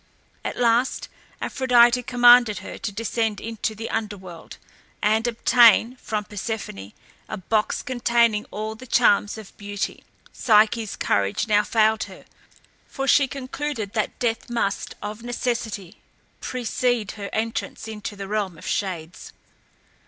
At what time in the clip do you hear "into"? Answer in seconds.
3.39-3.75, 17.87-18.15